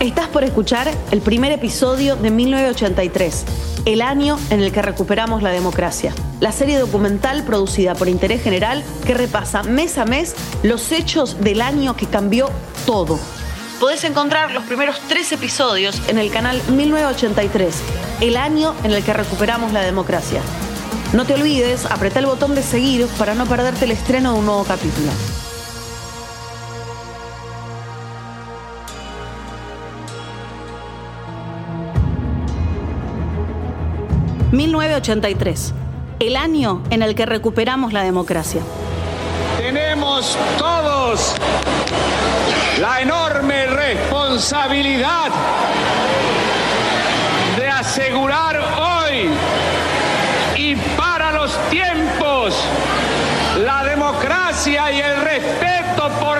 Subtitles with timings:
[0.00, 3.44] Estás por escuchar el primer episodio de 1983,
[3.84, 6.14] el año en el que recuperamos la democracia.
[6.40, 11.60] La serie documental producida por Interés General que repasa mes a mes los hechos del
[11.60, 12.48] año que cambió
[12.86, 13.18] todo.
[13.78, 17.74] Podés encontrar los primeros tres episodios en el canal 1983,
[18.22, 20.40] el año en el que recuperamos la democracia.
[21.12, 24.46] No te olvides, apretá el botón de seguir para no perderte el estreno de un
[24.46, 25.10] nuevo capítulo.
[34.52, 35.72] ...1983...
[36.18, 38.62] ...el año en el que recuperamos la democracia.
[39.58, 41.34] Tenemos todos...
[42.80, 45.30] ...la enorme responsabilidad...
[47.56, 49.28] ...de asegurar hoy
[50.56, 52.54] y para los tiempos
[53.64, 56.39] la democracia y el respeto por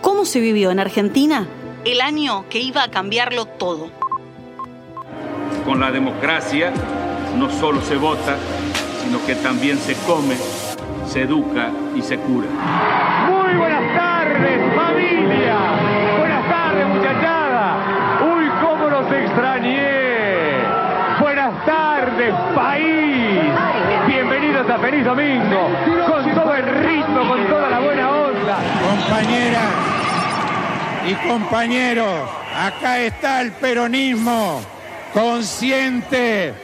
[0.00, 1.46] ¿Cómo se vivió en Argentina
[1.84, 3.90] el año que iba a cambiarlo todo?
[5.64, 6.72] Con la democracia
[7.36, 8.36] no solo se vota,
[9.02, 10.36] sino que también se come,
[11.06, 12.46] se educa y se cura.
[13.28, 15.56] Muy buenas tardes, familia.
[16.18, 18.20] Buenas tardes, muchachada.
[18.34, 20.58] Uy, cómo los extrañé.
[21.20, 23.52] Buenas tardes, país.
[24.06, 25.70] Bienvenidos a Feliz Domingo.
[26.06, 28.17] Con todo el ritmo, con toda la buena
[28.48, 29.74] Compañeras
[31.06, 34.60] y compañeros, acá está el peronismo
[35.12, 36.54] consciente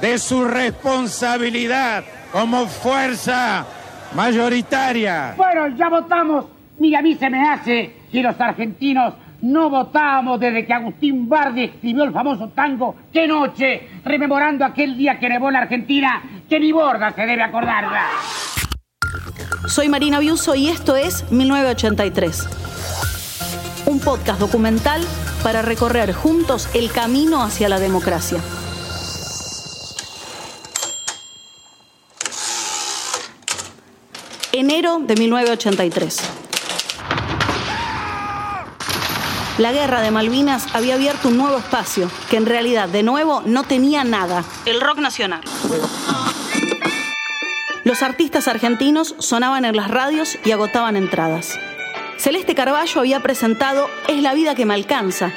[0.00, 3.66] de su responsabilidad como fuerza
[4.14, 5.34] mayoritaria.
[5.36, 6.46] Bueno, ya votamos.
[6.78, 11.64] Mira, a mí se me hace que los argentinos no votamos desde que Agustín Bardi
[11.64, 13.88] escribió el famoso tango ¡Qué noche!
[14.04, 18.06] rememorando aquel día que nevó la Argentina, que ni Borda se debe acordarla.
[19.70, 22.48] Soy Marina Biuso y esto es 1983.
[23.86, 25.00] Un podcast documental
[25.44, 28.40] para recorrer juntos el camino hacia la democracia.
[34.52, 36.20] enero de 1983.
[39.58, 43.62] La guerra de Malvinas había abierto un nuevo espacio, que en realidad de nuevo no
[43.62, 45.42] tenía nada, el rock nacional.
[47.82, 51.58] Los artistas argentinos sonaban en las radios y agotaban entradas.
[52.18, 55.32] Celeste Carballo había presentado Es la vida que me alcanza,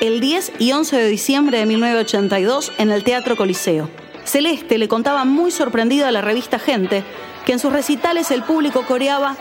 [0.00, 3.90] el 10 y 11 de diciembre de 1982 en el Teatro Coliseo.
[4.24, 7.02] Celeste le contaba muy sorprendida a la revista Gente
[7.44, 9.36] que en sus recitales el público coreaba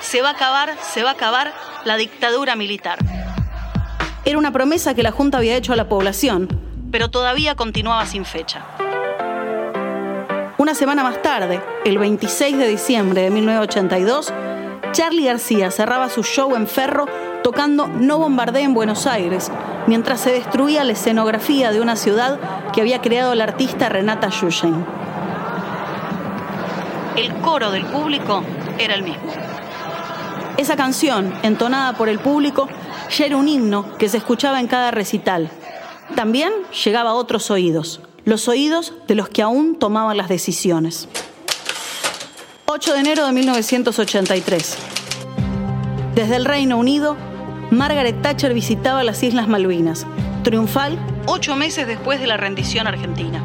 [0.00, 1.52] Se va a acabar, se va a acabar
[1.84, 2.98] la dictadura militar.
[4.24, 6.48] Era una promesa que la Junta había hecho a la población,
[6.90, 8.64] pero todavía continuaba sin fecha.
[10.64, 14.32] Una semana más tarde, el 26 de diciembre de 1982,
[14.92, 17.04] Charlie García cerraba su show en Ferro
[17.42, 19.52] tocando No Bombardé en Buenos Aires,
[19.86, 22.38] mientras se destruía la escenografía de una ciudad
[22.72, 24.86] que había creado la artista Renata Yusheng
[27.16, 28.42] el coro del público
[28.78, 29.34] era el mismo.
[30.56, 32.70] Esa canción, entonada por el público,
[33.10, 35.50] ya era un himno que se escuchaba en cada recital.
[36.14, 41.08] También llegaba a otros oídos, los oídos de los que aún tomaban las decisiones.
[42.66, 44.76] 8 de enero de 1983.
[46.14, 47.16] Desde el Reino Unido,
[47.70, 50.06] Margaret Thatcher visitaba las Islas Malvinas,
[50.42, 53.44] triunfal ocho meses después de la rendición argentina.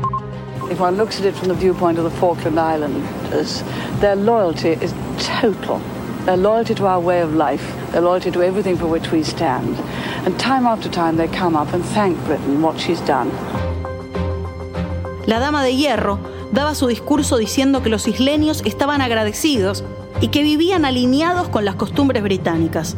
[0.71, 3.63] If one looks at it from the viewpoint of the Falkland Islanders,
[3.99, 4.93] their loyalty is
[5.41, 5.81] total.
[6.25, 9.77] Their loyalty to our way of life, their loyalty to everything for which we stand.
[10.25, 13.31] And time after time they come up and thank Britain what she's done.
[15.29, 16.17] La Dama de Hierro
[16.51, 19.83] daba su discurso diciendo que los isleños estaban agradecidos
[20.21, 22.95] y que vivían alineados con las costumbres británicas.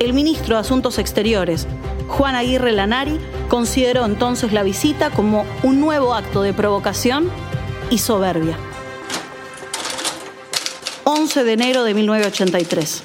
[0.00, 1.66] El ministro de Asuntos Exteriores,
[2.08, 3.20] Juan Aguirre Lanari,
[3.50, 7.28] consideró entonces la visita como un nuevo acto de provocación
[7.90, 8.56] y soberbia.
[11.04, 13.02] 11 de enero de 1983.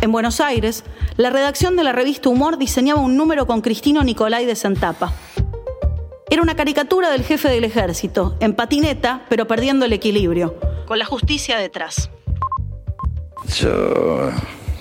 [0.00, 0.82] En Buenos Aires,
[1.16, 5.12] la redacción de la revista Humor diseñaba un número con Cristino Nicolai de Sentapa.
[6.30, 11.06] Era una caricatura del jefe del ejército, en patineta, pero perdiendo el equilibrio, con la
[11.06, 12.10] justicia detrás.
[13.58, 14.30] Yo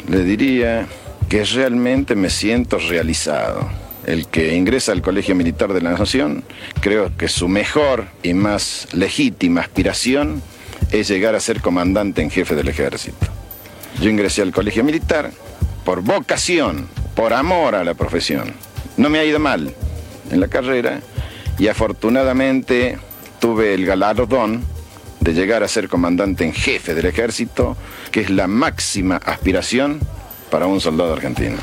[0.09, 0.87] le diría
[1.29, 3.69] que realmente me siento realizado.
[4.05, 6.43] El que ingresa al Colegio Militar de la Nación,
[6.81, 10.41] creo que su mejor y más legítima aspiración
[10.91, 13.25] es llegar a ser comandante en jefe del ejército.
[14.01, 15.31] Yo ingresé al Colegio Militar
[15.85, 18.53] por vocación, por amor a la profesión.
[18.97, 19.73] No me ha ido mal
[20.29, 21.01] en la carrera
[21.57, 22.99] y afortunadamente
[23.39, 24.63] tuve el galardón
[25.19, 27.75] de llegar a ser comandante en jefe del ejército,
[28.11, 29.99] que es la máxima aspiración
[30.51, 31.57] para un soldado argentino.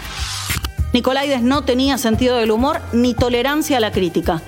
[0.93, 4.43] Nicolaides no tenía sentido del humor ni tolerancia a la crítica.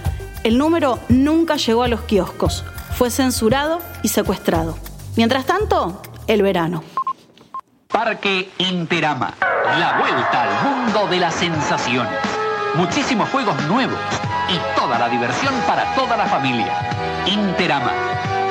[0.44, 2.64] El número nunca llegó a los kioscos,
[2.96, 4.78] fue censurado y secuestrado.
[5.16, 6.84] Mientras tanto, el verano.
[7.88, 12.18] Parque Interama, la vuelta al mundo de las sensaciones.
[12.74, 13.98] Muchísimos juegos nuevos
[14.48, 16.72] y toda la diversión para toda la familia.
[17.26, 17.92] Interama,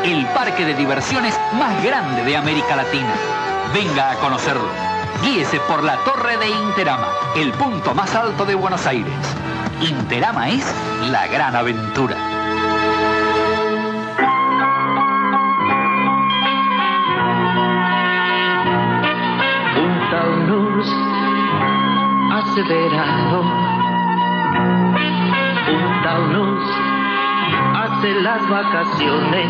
[0.04, 3.14] el parque de diversiones más grande de América Latina.
[3.74, 4.68] Venga a conocerlo.
[5.24, 9.14] Guíese por la Torre de Interama, el punto más alto de Buenos Aires.
[9.82, 10.66] Interama es
[11.10, 12.16] la gran aventura.
[19.78, 20.88] Un Taunus
[22.32, 22.64] hace
[27.74, 29.50] hace las vacaciones.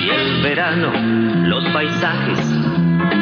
[0.00, 0.92] Y el verano,
[1.48, 2.44] los paisajes,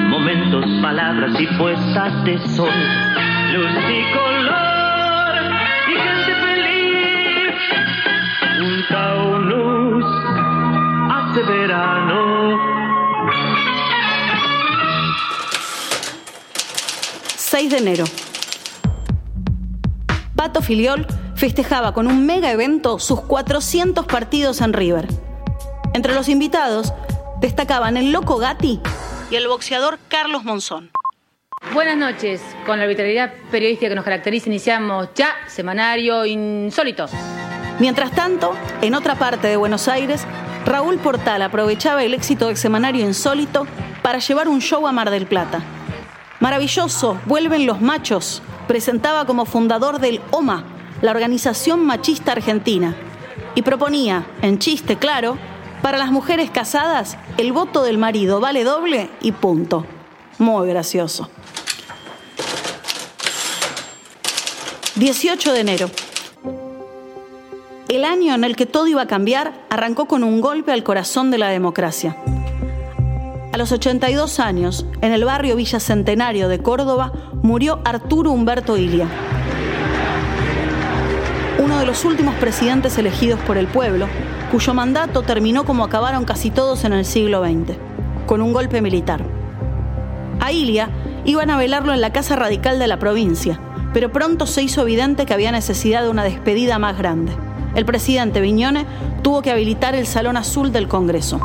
[0.09, 2.73] momentos, palabras y puestas de sol.
[3.53, 5.35] Luz y color
[5.89, 7.55] y gente feliz.
[8.61, 10.05] Un Taunus
[11.13, 12.59] hace verano.
[17.37, 18.26] 6 de enero.
[20.47, 25.09] Pato Filiol festejaba con un mega evento sus 400 partidos en River.
[25.93, 26.93] Entre los invitados
[27.41, 28.81] destacaban el loco Gatti
[29.29, 30.93] y el boxeador Carlos Monzón.
[31.75, 32.41] Buenas noches.
[32.65, 37.07] Con la arbitrariedad periodística que nos caracteriza, iniciamos ya Semanario Insólito.
[37.81, 40.25] Mientras tanto, en otra parte de Buenos Aires,
[40.65, 43.67] Raúl Portal aprovechaba el éxito del semanario Insólito
[44.01, 45.61] para llevar un show a Mar del Plata.
[46.39, 48.43] Maravilloso, vuelven los machos.
[48.67, 50.65] Presentaba como fundador del OMA,
[51.03, 52.97] la organización machista argentina,
[53.55, 55.39] y proponía, en chiste claro,
[55.83, 59.87] para las mujeres casadas, el voto del marido vale doble y punto.
[60.39, 61.31] Muy gracioso.
[64.97, 65.91] 18 de enero.
[67.89, 71.31] El año en el que todo iba a cambiar arrancó con un golpe al corazón
[71.31, 72.17] de la democracia.
[73.57, 77.11] A los 82 años, en el barrio Villa Centenario de Córdoba,
[77.41, 79.09] murió Arturo Humberto Ilia,
[81.59, 84.09] uno de los últimos presidentes elegidos por el pueblo,
[84.53, 87.79] cuyo mandato terminó como acabaron casi todos en el siglo XX,
[88.27, 89.25] con un golpe militar.
[90.39, 90.91] A Ilia
[91.25, 93.59] iban a velarlo en la Casa Radical de la provincia,
[93.95, 97.33] pero pronto se hizo evidente que había necesidad de una despedida más grande.
[97.75, 98.85] El presidente Viñone
[99.23, 101.41] tuvo que habilitar el Salón Azul del Congreso.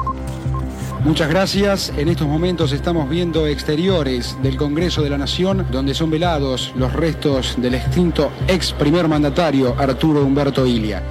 [1.03, 1.91] Muchas gracias.
[1.97, 6.93] En estos momentos estamos viendo exteriores del Congreso de la Nación, donde son velados los
[6.93, 11.01] restos del extinto ex primer mandatario Arturo Humberto Ilia.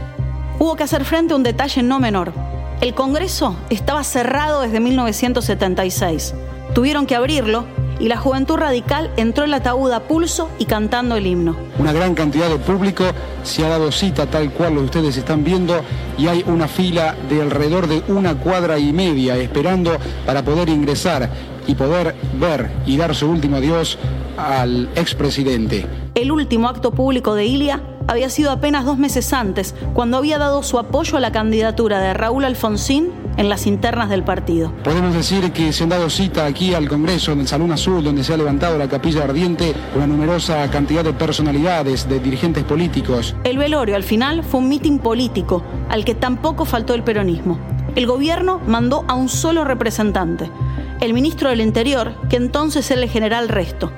[0.60, 2.32] Hubo que hacer frente a un detalle no menor.
[2.80, 6.34] El Congreso estaba cerrado desde 1976.
[6.72, 7.66] Tuvieron que abrirlo
[7.98, 11.56] y la juventud radical entró en la ataúd a pulso y cantando el himno.
[11.78, 13.04] Una gran cantidad de público
[13.42, 15.82] se ha dado cita tal cual lo ustedes están viendo
[16.20, 19.96] y hay una fila de alrededor de una cuadra y media esperando
[20.26, 21.30] para poder ingresar
[21.66, 23.98] y poder ver y dar su último adiós
[24.36, 25.86] al expresidente.
[26.14, 30.62] El último acto público de Ilia había sido apenas dos meses antes, cuando había dado
[30.62, 34.72] su apoyo a la candidatura de Raúl Alfonsín en las internas del partido.
[34.84, 38.24] Podemos decir que se han dado cita aquí al Congreso, en el Salón Azul, donde
[38.24, 43.34] se ha levantado la capilla ardiente, una numerosa cantidad de personalidades, de dirigentes políticos.
[43.44, 47.58] El velorio al final fue un mitin político, al que tampoco faltó el peronismo.
[47.96, 50.50] El gobierno mandó a un solo representante,
[51.00, 53.90] el ministro del Interior, que entonces era el general Resto.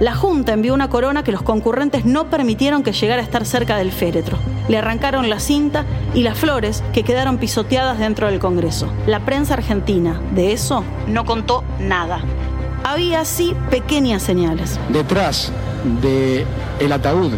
[0.00, 3.76] La Junta envió una corona que los concurrentes no permitieron que llegara a estar cerca
[3.76, 4.36] del féretro.
[4.68, 8.88] Le arrancaron la cinta y las flores que quedaron pisoteadas dentro del Congreso.
[9.06, 12.20] La prensa argentina de eso no contó nada.
[12.84, 14.78] Había así pequeñas señales.
[14.88, 15.52] Detrás
[16.00, 16.44] del
[16.80, 17.32] el ataúd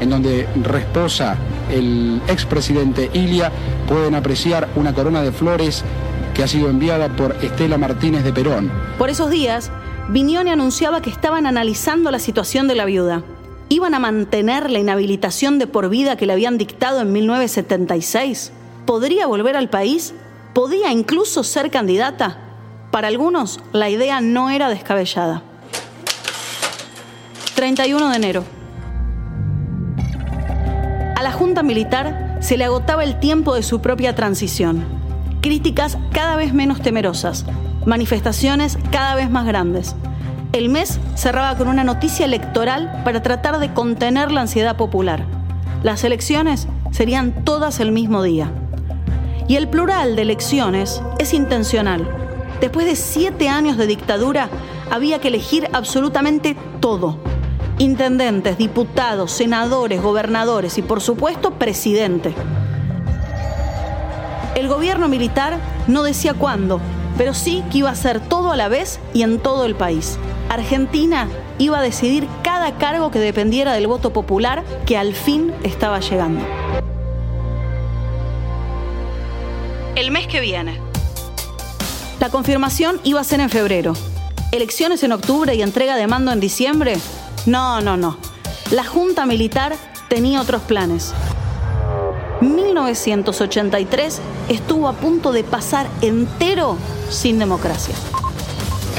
[0.00, 1.36] en donde reposa
[1.70, 3.52] el expresidente Ilia,
[3.86, 5.84] pueden apreciar una corona de flores
[6.34, 8.72] que ha sido enviada por Estela Martínez de Perón.
[8.98, 9.70] Por esos días,
[10.08, 13.22] Vignone anunciaba que estaban analizando la situación de la viuda.
[13.72, 18.50] ¿Iban a mantener la inhabilitación de por vida que le habían dictado en 1976?
[18.84, 20.12] ¿Podría volver al país?
[20.52, 22.38] ¿Podía incluso ser candidata?
[22.90, 25.44] Para algunos, la idea no era descabellada.
[27.54, 28.44] 31 de enero.
[31.14, 34.84] A la Junta Militar se le agotaba el tiempo de su propia transición.
[35.42, 37.46] Críticas cada vez menos temerosas,
[37.86, 39.94] manifestaciones cada vez más grandes.
[40.52, 45.24] El mes cerraba con una noticia electoral para tratar de contener la ansiedad popular.
[45.84, 48.50] Las elecciones serían todas el mismo día.
[49.46, 52.08] Y el plural de elecciones es intencional.
[52.60, 54.48] Después de siete años de dictadura,
[54.90, 57.16] había que elegir absolutamente todo.
[57.78, 62.34] Intendentes, diputados, senadores, gobernadores y por supuesto presidente.
[64.56, 66.80] El gobierno militar no decía cuándo,
[67.20, 70.18] pero sí que iba a ser todo a la vez y en todo el país.
[70.48, 76.00] Argentina iba a decidir cada cargo que dependiera del voto popular que al fin estaba
[76.00, 76.42] llegando.
[79.96, 80.80] El mes que viene.
[82.20, 83.92] La confirmación iba a ser en febrero.
[84.50, 86.96] Elecciones en octubre y entrega de mando en diciembre.
[87.44, 88.16] No, no, no.
[88.70, 89.76] La Junta Militar
[90.08, 91.12] tenía otros planes.
[92.40, 94.18] 1983
[94.48, 96.76] estuvo a punto de pasar entero
[97.10, 97.94] sin democracia.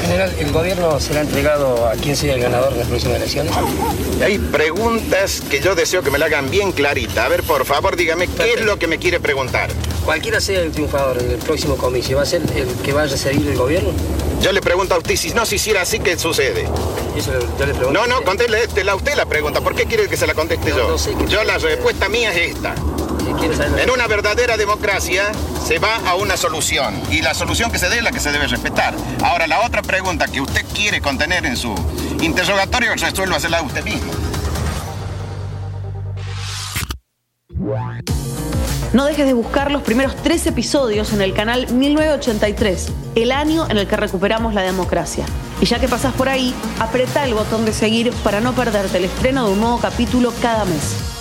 [0.00, 3.52] General, ¿el gobierno será entregado a quien sea el ganador de las próximas elecciones?
[4.24, 7.24] Hay preguntas que yo deseo que me la hagan bien clarita.
[7.24, 9.70] A ver, por favor, dígame qué es lo que me quiere preguntar.
[10.04, 13.18] Cualquiera sea el triunfador en el próximo comicio, ¿va a ser el que vaya a
[13.18, 13.90] seguir el gobierno?
[14.40, 16.66] Yo le pregunto a usted, si no se hiciera así, ¿qué sucede?
[17.16, 17.92] Eso yo le pregunto.
[17.92, 19.60] No, no, contéstele a usted la pregunta.
[19.60, 20.88] ¿Por qué quiere que se la conteste No, yo?
[20.88, 22.74] no sé qué- yo la respuesta mía es esta.
[23.78, 25.32] En una verdadera democracia
[25.66, 28.30] se va a una solución y la solución que se dé es la que se
[28.30, 28.94] debe respetar.
[29.22, 31.74] Ahora, la otra pregunta que usted quiere contener en su
[32.20, 34.12] interrogatorio, resuelva hacerla usted mismo.
[38.92, 43.78] No dejes de buscar los primeros tres episodios en el canal 1983, el año en
[43.78, 45.24] el que recuperamos la democracia.
[45.62, 49.04] Y ya que pasás por ahí, apretá el botón de seguir para no perderte el
[49.04, 51.11] estreno de un nuevo capítulo cada mes.